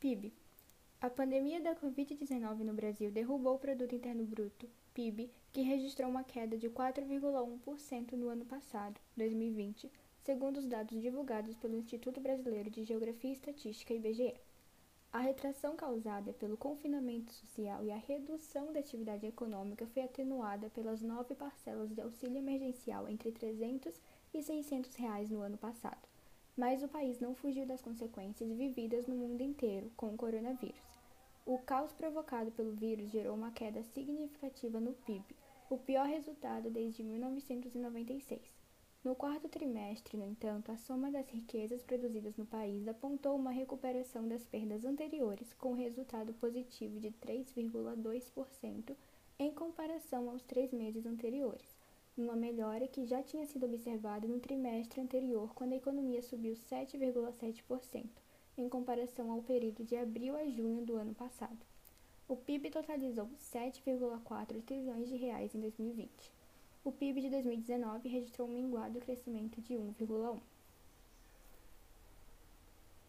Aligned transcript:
PIB. 0.00 0.32
A 1.00 1.10
pandemia 1.10 1.60
da 1.60 1.74
Covid-19 1.74 2.58
no 2.58 2.72
Brasil 2.72 3.10
derrubou 3.10 3.56
o 3.56 3.58
produto 3.58 3.96
interno 3.96 4.24
bruto, 4.24 4.68
PIB, 4.94 5.28
que 5.52 5.60
registrou 5.60 6.08
uma 6.08 6.22
queda 6.22 6.56
de 6.56 6.70
4,1% 6.70 8.12
no 8.12 8.28
ano 8.28 8.44
passado, 8.44 9.00
2020, 9.16 9.90
segundo 10.22 10.58
os 10.58 10.68
dados 10.68 11.00
divulgados 11.02 11.56
pelo 11.56 11.76
Instituto 11.76 12.20
Brasileiro 12.20 12.70
de 12.70 12.84
Geografia 12.84 13.30
e 13.30 13.32
Estatística 13.32 13.92
IBGE. 13.92 14.36
A 15.12 15.18
retração 15.18 15.74
causada 15.74 16.32
pelo 16.32 16.56
confinamento 16.56 17.32
social 17.32 17.82
e 17.82 17.90
a 17.90 17.96
redução 17.96 18.72
da 18.72 18.78
atividade 18.78 19.26
econômica 19.26 19.84
foi 19.88 20.02
atenuada 20.04 20.70
pelas 20.70 21.02
nove 21.02 21.34
parcelas 21.34 21.92
de 21.92 22.00
auxílio 22.00 22.38
emergencial 22.38 23.08
entre 23.08 23.32
300 23.32 24.00
e 24.32 24.42
600 24.44 24.94
reais 24.94 25.28
no 25.28 25.40
ano 25.40 25.58
passado. 25.58 26.06
Mas 26.58 26.82
o 26.82 26.88
país 26.88 27.20
não 27.20 27.36
fugiu 27.36 27.64
das 27.64 27.80
consequências 27.80 28.50
vividas 28.50 29.06
no 29.06 29.14
mundo 29.14 29.40
inteiro 29.42 29.92
com 29.96 30.08
o 30.08 30.16
coronavírus. 30.16 30.98
O 31.46 31.56
caos 31.58 31.92
provocado 31.92 32.50
pelo 32.50 32.72
vírus 32.72 33.12
gerou 33.12 33.36
uma 33.36 33.52
queda 33.52 33.80
significativa 33.84 34.80
no 34.80 34.92
PIB, 34.92 35.24
o 35.70 35.78
pior 35.78 36.08
resultado 36.08 36.68
desde 36.68 37.04
1996. 37.04 38.40
No 39.04 39.14
quarto 39.14 39.48
trimestre, 39.48 40.16
no 40.16 40.26
entanto, 40.26 40.72
a 40.72 40.76
soma 40.76 41.12
das 41.12 41.28
riquezas 41.28 41.80
produzidas 41.84 42.36
no 42.36 42.44
país 42.44 42.88
apontou 42.88 43.36
uma 43.36 43.52
recuperação 43.52 44.26
das 44.26 44.44
perdas 44.44 44.84
anteriores, 44.84 45.52
com 45.52 45.74
resultado 45.74 46.34
positivo 46.34 46.98
de 46.98 47.12
3,2% 47.12 48.96
em 49.38 49.54
comparação 49.54 50.28
aos 50.28 50.42
três 50.42 50.72
meses 50.72 51.06
anteriores, 51.06 51.77
uma 52.20 52.36
melhora 52.36 52.88
que 52.88 53.06
já 53.06 53.22
tinha 53.22 53.46
sido 53.46 53.66
observada 53.66 54.26
no 54.26 54.40
trimestre 54.40 55.00
anterior, 55.00 55.52
quando 55.54 55.72
a 55.72 55.76
economia 55.76 56.22
subiu 56.22 56.54
7,7%, 56.54 58.06
em 58.56 58.68
comparação 58.68 59.30
ao 59.30 59.42
período 59.42 59.84
de 59.84 59.96
abril 59.96 60.36
a 60.36 60.46
junho 60.46 60.84
do 60.84 60.96
ano 60.96 61.14
passado. 61.14 61.58
O 62.28 62.36
PIB 62.36 62.70
totalizou 62.70 63.28
7,4 63.38 64.62
trilhões 64.62 65.08
de 65.08 65.16
reais 65.16 65.54
em 65.54 65.60
2020 65.60 66.38
o 66.88 66.92
PIB 66.92 67.20
de 67.20 67.28
2019 67.28 68.08
registrou 68.08 68.48
um 68.48 68.52
minguado 68.52 68.98
crescimento 68.98 69.60
de 69.60 69.74
1,1. 69.74 70.38